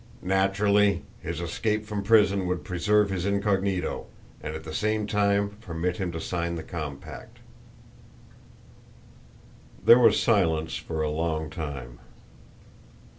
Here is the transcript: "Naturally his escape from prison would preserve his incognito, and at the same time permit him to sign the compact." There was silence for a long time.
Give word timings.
"Naturally 0.23 1.03
his 1.21 1.39
escape 1.39 1.85
from 1.85 2.01
prison 2.01 2.47
would 2.47 2.63
preserve 2.63 3.11
his 3.11 3.23
incognito, 3.23 4.07
and 4.41 4.55
at 4.55 4.63
the 4.63 4.73
same 4.73 5.05
time 5.05 5.51
permit 5.61 5.97
him 5.97 6.11
to 6.11 6.19
sign 6.19 6.55
the 6.55 6.63
compact." 6.63 7.37
There 9.85 9.99
was 9.99 10.19
silence 10.19 10.75
for 10.75 11.03
a 11.03 11.11
long 11.11 11.51
time. 11.51 11.99